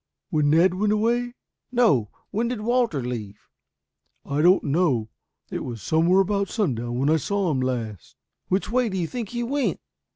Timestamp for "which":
8.47-8.71